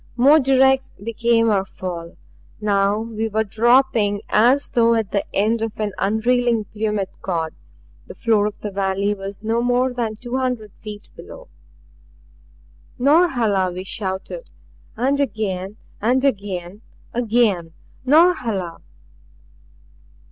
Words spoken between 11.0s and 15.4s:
below. "Norhala!" we shouted; and